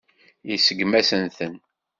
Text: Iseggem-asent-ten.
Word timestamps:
Iseggem-asent-ten. 0.53 1.55